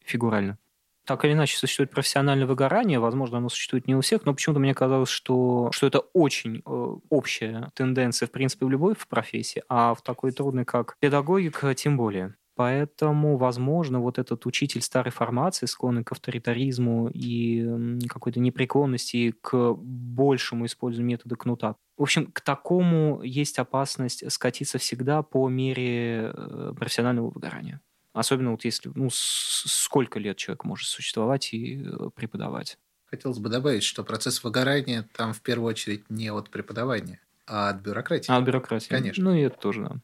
[0.05, 0.59] фигурально
[1.07, 4.75] так или иначе существует профессиональное выгорание, возможно, оно существует не у всех, но почему-то мне
[4.75, 9.95] казалось, что, что это очень э, общая тенденция, в принципе, в любой в профессии, а
[9.95, 12.35] в такой трудной, как педагогика, тем более.
[12.57, 20.65] Поэтому, возможно, вот этот учитель старой формации, склонный к авторитаризму и какой-то непреклонности к большему
[20.65, 21.77] использованию метода кнута.
[21.99, 27.83] В общем, к такому есть опасность скатиться всегда по мере э, профессионального выгорания.
[28.17, 32.79] Особенно вот если, ну, сколько лет человек может существовать и э, преподавать.
[33.05, 37.83] Хотелось бы добавить, что процесс выгорания там в первую очередь не от преподавания, а от
[37.83, 38.31] бюрократии.
[38.31, 38.89] А от бюрократии.
[38.89, 39.23] Конечно.
[39.23, 39.97] Ну и это тоже, да.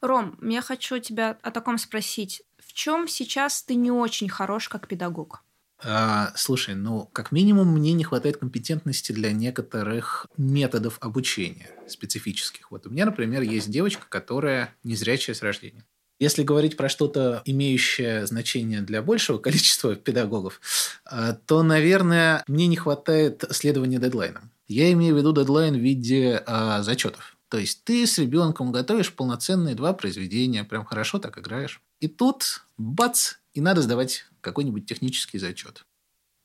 [0.00, 2.42] Ром, я хочу тебя о таком спросить.
[2.58, 5.42] В чем сейчас ты не очень хорош как педагог?
[5.82, 12.70] А, слушай, ну, как минимум, мне не хватает компетентности для некоторых методов обучения специфических.
[12.70, 15.84] Вот у меня, например, есть девочка, которая незрячая с рождения.
[16.18, 20.60] Если говорить про что-то, имеющее значение для большего количества педагогов,
[21.04, 24.50] а, то, наверное, мне не хватает следования дедлайнам.
[24.66, 27.36] Я имею в виду дедлайн в виде а, зачетов.
[27.48, 31.80] То есть ты с ребенком готовишь полноценные два произведения, прям хорошо так играешь.
[32.00, 35.84] И тут бац, и надо сдавать какой-нибудь технический зачет.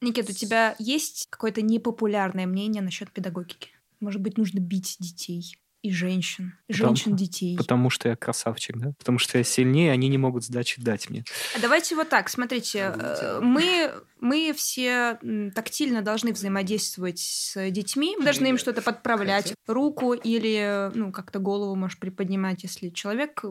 [0.01, 3.69] Никит, у тебя есть какое-то непопулярное мнение насчет педагогики?
[3.99, 5.57] Может быть, нужно бить детей?
[5.83, 7.57] И женщин, женщин, детей.
[7.57, 8.93] Потому что я красавчик, да?
[8.97, 11.25] Потому что я сильнее, они не могут сдачи дать мне.
[11.55, 13.91] А давайте вот так, смотрите, э, мы,
[14.21, 15.19] мы все
[15.53, 21.75] тактильно должны взаимодействовать с детьми, мы должны им что-то подправлять, руку или, ну, как-то голову
[21.75, 23.43] можешь приподнимать, если человек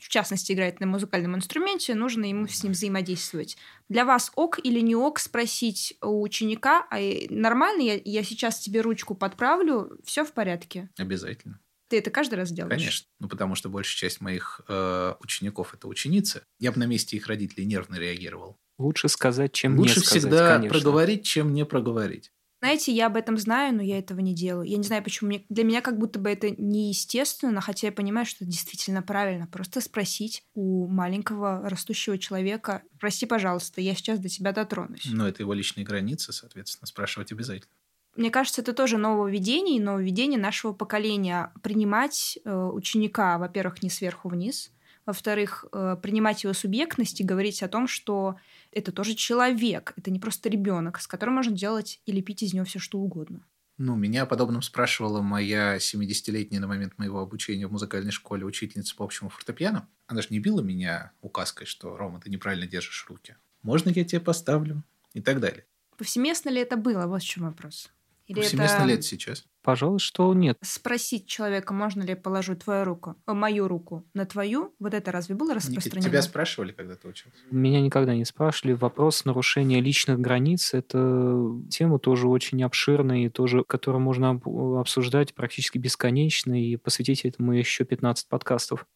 [0.00, 3.56] в частности, играет на музыкальном инструменте, нужно ему с ним взаимодействовать.
[3.88, 6.98] Для вас ок или не ок спросить у ученика, а
[7.30, 10.88] нормально, я, я сейчас тебе ручку подправлю, все в порядке?
[10.96, 11.58] Обязательно.
[11.88, 12.80] Ты это каждый раз делаешь?
[12.80, 13.08] Конечно.
[13.18, 16.42] Ну, потому что большая часть моих э, учеников это ученицы.
[16.58, 18.58] Я бы на месте их родителей нервно реагировал.
[18.78, 20.78] Лучше сказать, чем Лучше не сказать, всегда конечно.
[20.78, 22.30] проговорить, чем не проговорить.
[22.60, 24.68] Знаете, я об этом знаю, но я этого не делаю.
[24.68, 25.28] Я не знаю, почему.
[25.28, 29.46] Мне, для меня как будто бы это неестественно, хотя я понимаю, что это действительно правильно.
[29.46, 35.06] Просто спросить у маленького растущего человека, прости, пожалуйста, я сейчас до тебя дотронусь.
[35.06, 37.70] Но это его личные границы, соответственно, спрашивать обязательно.
[38.18, 41.52] Мне кажется, это тоже нововведение и нововведение нашего поколения.
[41.62, 44.72] Принимать э, ученика, во-первых, не сверху вниз,
[45.06, 48.34] во-вторых, э, принимать его субъектность и говорить о том, что
[48.72, 52.64] это тоже человек, это не просто ребенок, с которым можно делать и лепить из него
[52.64, 53.46] все что угодно.
[53.76, 59.04] Ну, меня подобным спрашивала моя 70-летняя на момент моего обучения в музыкальной школе учительница по
[59.04, 59.88] общему фортепиано.
[60.08, 63.36] Она же не била меня указкой, что «Рома, ты неправильно держишь руки».
[63.62, 64.82] «Можно я тебе поставлю?»
[65.14, 65.66] И так далее.
[65.96, 67.06] Повсеместно ли это было?
[67.06, 67.92] Вот в чем вопрос.
[68.28, 68.84] Или Повсеместно это...
[68.84, 69.46] лет сейчас?
[69.62, 70.56] Пожалуй, что нет.
[70.62, 75.10] Спросить человека, можно ли я положу твою руку, э, мою руку на твою, вот это
[75.12, 76.08] разве было распространено?
[76.08, 77.38] Тебя спрашивали, когда ты учился?
[77.50, 78.74] Меня никогда не спрашивали.
[78.74, 84.40] Вопрос нарушения личных границ– это тема тоже очень обширная, и тоже, которую можно
[84.78, 88.86] обсуждать практически бесконечно, и посвятить этому еще 15 подкастов.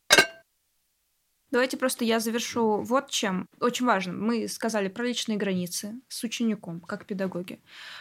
[1.52, 3.46] Давайте просто я завершу вот чем.
[3.60, 4.14] Очень важно.
[4.14, 7.60] Мы сказали про личные границы с учеником, как педагоги.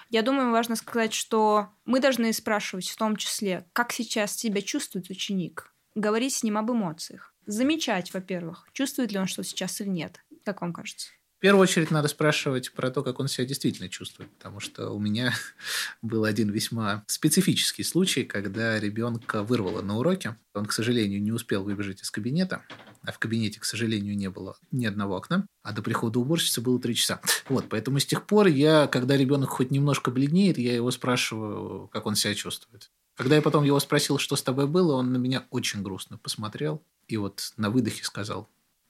[0.10, 5.10] Я думаю, важно сказать, что мы должны спрашивать в том числе, как сейчас себя чувствует
[5.10, 10.24] ученик, говорить с ним об эмоциях, замечать, во-первых, чувствует ли он что сейчас или нет.
[10.46, 11.10] Как вам кажется?
[11.42, 15.00] В первую очередь надо спрашивать про то, как он себя действительно чувствует, потому что у
[15.00, 15.34] меня
[16.04, 20.38] был один весьма специфический случай, когда ребенка вырвало на уроке.
[20.54, 22.62] Он, к сожалению, не успел выбежать из кабинета,
[23.02, 26.80] а в кабинете, к сожалению, не было ни одного окна, а до прихода уборщицы было
[26.80, 27.20] три часа.
[27.50, 32.06] Вот, поэтому с тех пор я, когда ребенок хоть немножко бледнеет, я его спрашиваю, как
[32.06, 32.92] он себя чувствует.
[33.16, 36.84] Когда я потом его спросил, что с тобой было, он на меня очень грустно посмотрел
[37.08, 38.48] и вот на выдохе сказал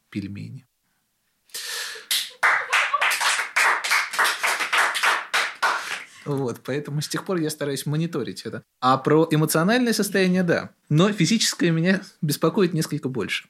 [0.09, 0.67] «пельмени».
[6.25, 8.63] Вот, поэтому с тех пор я стараюсь мониторить это.
[8.79, 10.71] А про эмоциональное состояние– да.
[10.89, 13.47] Но физическое меня беспокоит несколько больше.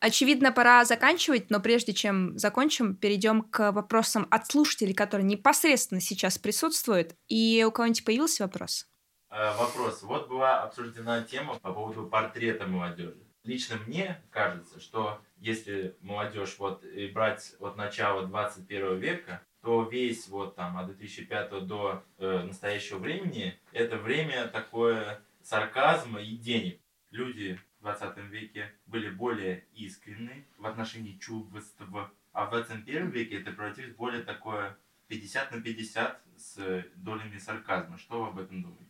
[0.00, 6.38] Очевидно, пора заканчивать, но прежде чем закончим, перейдем к вопросам от слушателей, которые непосредственно сейчас
[6.38, 7.14] присутствуют.
[7.28, 8.86] И у кого-нибудь появился вопрос?
[9.30, 10.02] Э, вопрос.
[10.02, 13.29] Вот была обсуждена тема по поводу портрета молодежи.
[13.44, 20.28] Лично мне кажется, что если молодежь вот и брать от начала 21 века, то весь
[20.28, 26.80] вот там от 2005 до э, настоящего времени это время такое сарказма и денег.
[27.10, 33.52] Люди в 20 веке были более искренны в отношении чувства, а в 21 веке это
[33.52, 34.76] превратилось в более такое
[35.08, 37.98] 50 на 50 с долями сарказма.
[37.98, 38.89] Что вы об этом думаете?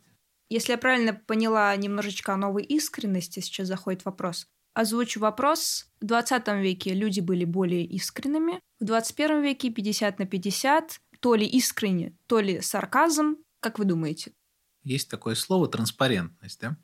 [0.51, 4.49] Если я правильно поняла немножечко о новой искренности, сейчас заходит вопрос.
[4.75, 5.87] Озвучу вопрос.
[6.01, 8.61] В 20 веке люди были более искренними.
[8.81, 11.01] В 21 веке 50 на 50.
[11.21, 13.37] То ли искренне, то ли сарказм.
[13.61, 14.33] Как вы думаете?
[14.83, 16.77] Есть такое слово транспарентность, да?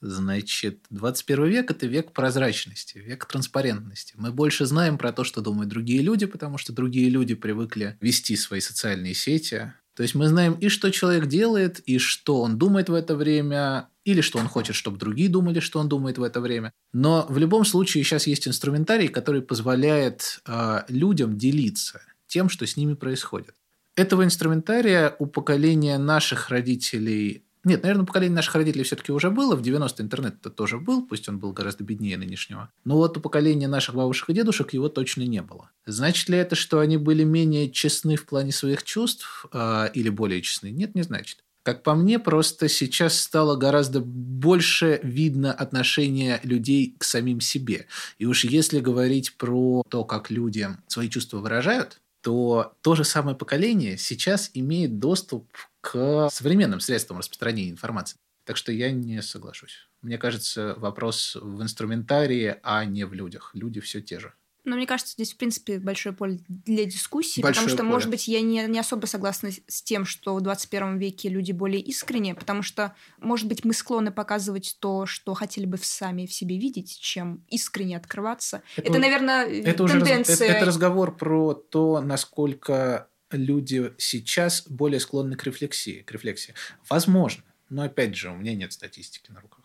[0.00, 4.14] Значит, 21 век– это век прозрачности, век транспарентности.
[4.16, 8.36] Мы больше знаем про то, что думают другие люди, потому что другие люди привыкли вести
[8.36, 12.88] свои социальные сети, то есть мы знаем и что человек делает, и что он думает
[12.88, 16.40] в это время, или что он хочет, чтобы другие думали, что он думает в это
[16.40, 16.72] время.
[16.92, 22.76] Но в любом случае сейчас есть инструментарий, который позволяет э, людям делиться тем, что с
[22.76, 23.54] ними происходит.
[23.94, 29.54] Этого инструментария у поколения наших родителей нет, наверное, поколение наших родителей все-таки уже было.
[29.54, 32.70] В 90 интернет-то тоже был, пусть он был гораздо беднее нынешнего.
[32.84, 35.70] Но вот у поколения наших бабушек и дедушек его точно не было.
[35.86, 40.42] Значит ли это, что они были менее честны в плане своих чувств э, или более
[40.42, 40.70] честны?
[40.70, 41.44] Нет, не значит.
[41.62, 47.86] Как по мне, просто сейчас стало гораздо больше видно отношение людей к самим себе.
[48.18, 53.36] И уж если говорить про то, как люди свои чувства выражают, то то же самое
[53.36, 55.46] поколение сейчас имеет доступ
[55.82, 58.16] к современным средствам распространения информации.
[58.44, 59.88] Так что я не соглашусь.
[60.00, 63.50] Мне кажется, вопрос в инструментарии, а не в людях.
[63.52, 64.32] Люди все те же.
[64.64, 67.90] Но мне кажется, здесь, в принципе, большое поле для дискуссии, большое потому что, поле.
[67.90, 71.80] может быть, я не, не особо согласна с тем, что в 21 веке люди более
[71.80, 76.58] искренние, потому что, может быть, мы склонны показывать то, что хотели бы сами в себе
[76.58, 78.62] видеть, чем искренне открываться.
[78.76, 80.34] Это, это наверное, это тенденция...
[80.34, 86.02] Уже, это, это разговор про то, насколько люди сейчас более склонны к рефлексии.
[86.02, 86.54] К рефлексии.
[86.88, 89.64] Возможно, но опять же, у меня нет статистики на руках.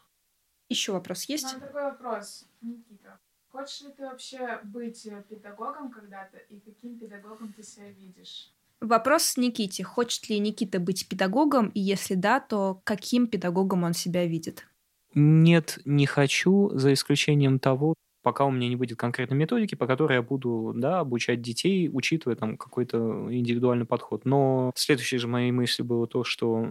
[0.70, 1.48] Еще вопрос есть?
[1.54, 3.20] Ну, такой вопрос, Никита.
[3.50, 8.52] Хочешь ли ты вообще быть педагогом когда-то, и каким педагогом ты себя видишь?
[8.80, 9.84] Вопрос Никите.
[9.84, 14.68] Хочет ли Никита быть педагогом, и если да, то каким педагогом он себя видит?
[15.16, 17.96] Нет, не хочу, за исключением того,
[18.28, 22.36] пока у меня не будет конкретной методики, по которой я буду да, обучать детей, учитывая
[22.36, 22.98] там какой-то
[23.32, 24.26] индивидуальный подход.
[24.26, 26.68] Но следующей же моей мыслью было то, что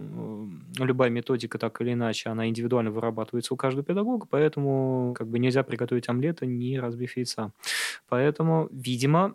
[0.77, 5.63] любая методика так или иначе, она индивидуально вырабатывается у каждого педагога, поэтому как бы нельзя
[5.63, 7.51] приготовить омлета, не разбив яйца.
[8.07, 9.33] Поэтому, видимо,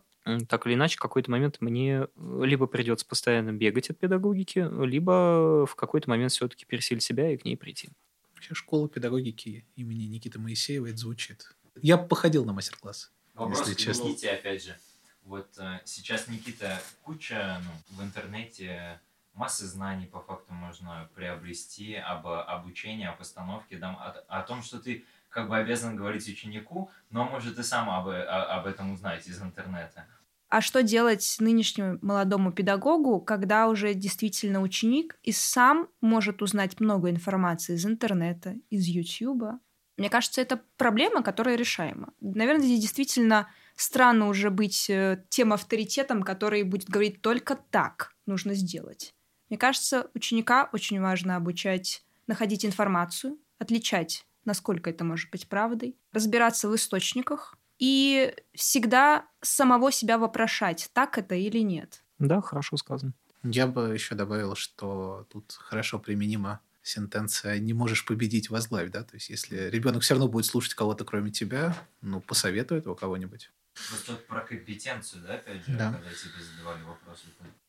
[0.49, 5.67] так или иначе, в какой-то момент мне э, либо придется постоянно бегать от педагогики, либо
[5.67, 7.89] в какой-то момент все-таки пересилить себя и к ней прийти.
[8.37, 13.11] Вообще школа педагогики имени Никиты Моисеева это звучит я походил на мастер-класс.
[13.35, 14.05] Вопрос если честно.
[14.05, 14.77] Никите, опять же.
[15.25, 19.01] Вот э, сейчас, Никита, куча ну, в интернете
[19.35, 24.79] массы знаний по факту можно приобрести об обучении, об постановке, да, о, о том, что
[24.79, 29.41] ты как бы обязан говорить ученику, но может и сам об, об этом узнать из
[29.41, 30.07] интернета.
[30.49, 37.09] А что делать нынешнему молодому педагогу, когда уже действительно ученик и сам может узнать много
[37.09, 39.61] информации из интернета, из Ютьюба?
[39.97, 42.13] Мне кажется, это проблема, которая решаема.
[42.21, 48.55] Наверное, здесь действительно странно уже быть э, тем авторитетом, который будет говорить только так нужно
[48.55, 49.15] сделать.
[49.49, 56.69] Мне кажется, ученика очень важно обучать находить информацию, отличать, насколько это может быть правдой, разбираться
[56.69, 62.03] в источниках и всегда самого себя вопрошать, так это или нет.
[62.19, 63.13] Да, хорошо сказано.
[63.43, 69.03] Я бы еще добавил, что тут хорошо применимо сентенция «не можешь победить, возглавь», да?
[69.03, 73.51] То есть, если ребенок все равно будет слушать кого-то, кроме тебя, ну, посоветуй этого кого-нибудь.
[73.91, 75.93] Вот тут про компетенцию, да, опять же, да.
[75.93, 77.25] когда тебе задавали вопрос,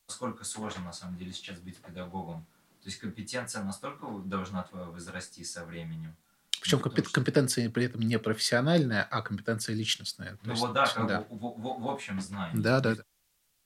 [0.08, 2.46] насколько сложно, на самом деле, сейчас быть педагогом?
[2.82, 6.14] То есть, компетенция настолько должна твоя возрасти со временем?
[6.60, 10.38] Причем ну, компет- компетенция при этом не профессиональная, а компетенция личностная.
[10.44, 11.20] Ну вот да, как да.
[11.28, 12.60] В, в, в общем знании.
[12.60, 13.02] Да, да, да.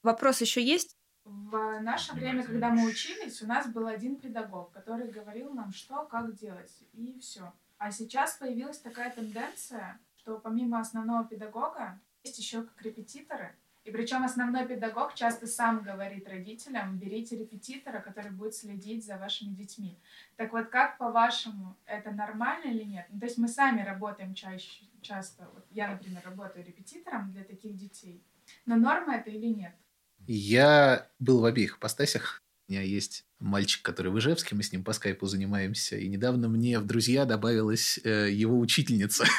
[0.03, 0.98] Вопрос еще есть?
[1.29, 6.07] В наше время, когда мы учились, у нас был один педагог, который говорил нам, что,
[6.07, 7.53] как делать, и все.
[7.77, 13.55] А сейчас появилась такая тенденция, что помимо основного педагога есть еще как репетиторы.
[13.85, 19.55] И причем основной педагог часто сам говорит родителям, берите репетитора, который будет следить за вашими
[19.55, 19.99] детьми.
[20.37, 23.07] Так вот, как по-вашему, это нормально или нет?
[23.11, 25.47] Ну, то есть мы сами работаем чаще, часто.
[25.53, 28.25] Вот я, например, работаю репетитором для таких детей.
[28.65, 29.75] Но норма это или нет?
[30.29, 32.43] Я был в обеих постасях.
[32.69, 35.97] У меня есть мальчик, который в Ижевске, мы с ним по скайпу занимаемся.
[35.97, 39.25] И недавно мне в друзья добавилась э, его учительница.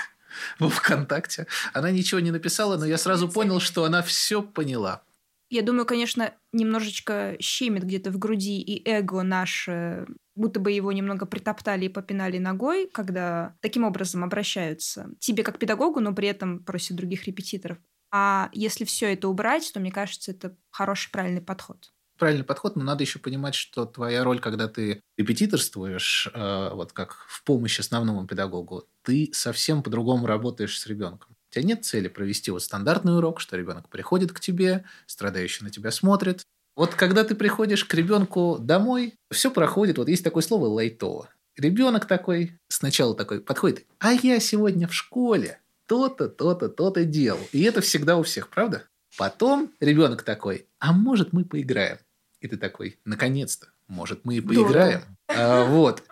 [0.59, 1.47] во ВКонтакте.
[1.73, 5.03] Она ничего не написала, но я сразу понял, что она все поняла.
[5.51, 11.25] Я думаю, конечно, немножечко щемит где-то в груди и эго наше, будто бы его немного
[11.25, 16.97] притоптали и попинали ногой, когда таким образом обращаются тебе как педагогу, но при этом просят
[16.97, 17.79] других репетиторов.
[18.11, 22.83] А если все это убрать, то мне кажется, это хороший правильный подход правильный подход, но
[22.83, 28.27] надо еще понимать, что твоя роль, когда ты репетиторствуешь, э, вот как в помощь основному
[28.27, 31.35] педагогу, ты совсем по-другому работаешь с ребенком.
[31.49, 35.71] У тебя нет цели провести вот стандартный урок, что ребенок приходит к тебе, страдающий на
[35.71, 36.43] тебя смотрит.
[36.75, 41.29] Вот когда ты приходишь к ребенку домой, все проходит, вот есть такое слово лайтово.
[41.57, 45.59] Ребенок такой, сначала такой подходит, а я сегодня в школе
[45.89, 47.39] то-то, то-то, то-то делал.
[47.51, 48.83] И это всегда у всех, правда?
[49.17, 51.97] Потом ребенок такой, а может мы поиграем?
[52.41, 55.01] И ты такой, наконец-то, может мы и поиграем?
[55.27, 56.03] А, вот.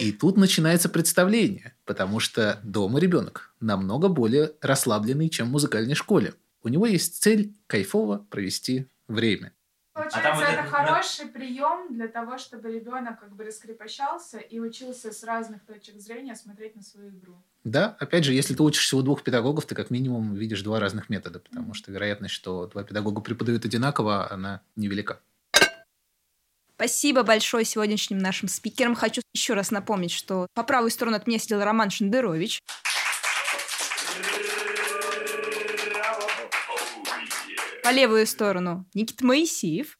[0.00, 6.32] И тут начинается представление, потому что дома ребенок намного более расслабленный, чем в музыкальной школе.
[6.62, 9.52] У него есть цель кайфово провести время.
[9.98, 15.12] Получается, а это, это хороший прием для того, чтобы ребенок как бы раскрепощался и учился
[15.12, 17.42] с разных точек зрения смотреть на свою игру.
[17.64, 21.08] Да, опять же, если ты учишься у двух педагогов, ты как минимум видишь два разных
[21.08, 25.18] метода, потому что вероятность, что два педагога преподают одинаково, она невелика.
[26.76, 28.94] Спасибо большое сегодняшним нашим спикерам.
[28.94, 32.60] Хочу еще раз напомнить, что по правую сторону от меня сидел Роман Шендерович.
[37.88, 39.98] По левую сторону Никита Моисеев.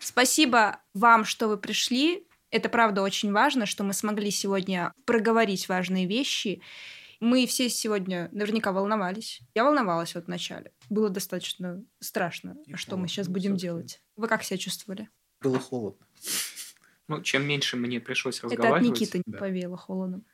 [0.00, 2.26] Спасибо вам, что вы пришли.
[2.50, 6.60] Это правда очень важно, что мы смогли сегодня проговорить важные вещи.
[7.20, 9.40] Мы все сегодня наверняка волновались.
[9.54, 10.70] Я волновалась вот вначале.
[10.90, 13.76] Было достаточно страшно, И что мы сейчас будем собственно.
[13.78, 14.02] делать.
[14.16, 15.08] Вы как себя чувствовали?
[15.40, 16.06] Было холодно.
[17.08, 18.82] Ну, чем меньше мне пришлось разговаривать...
[18.82, 19.38] Это от Никиты да.
[19.38, 20.26] повеяло холодом.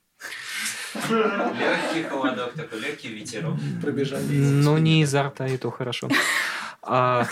[0.94, 3.54] Легкий холодок такой, легкий ветерок.
[3.80, 4.20] Пробежал.
[4.28, 6.08] Ну, не изо рта, и то хорошо.
[6.82, 7.26] А...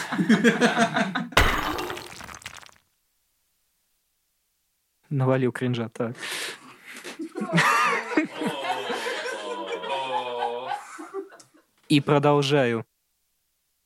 [5.10, 6.14] Навалил кринжа, так.
[11.88, 12.84] И продолжаю.